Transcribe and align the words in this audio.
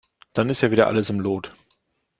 Dann 0.33 0.49
ist 0.49 0.61
ja 0.61 0.71
wieder 0.71 0.87
alles 0.87 1.11
im 1.11 1.19
Lot. 1.19 1.53